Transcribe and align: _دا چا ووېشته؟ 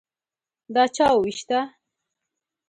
_دا 0.73 0.83
چا 0.95 1.07
ووېشته؟ 1.15 1.59